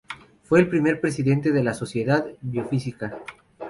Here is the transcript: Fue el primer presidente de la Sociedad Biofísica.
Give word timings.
Fue 0.41 0.59
el 0.59 0.67
primer 0.67 0.99
presidente 0.99 1.51
de 1.51 1.63
la 1.63 1.75
Sociedad 1.75 2.25
Biofísica. 2.41 3.19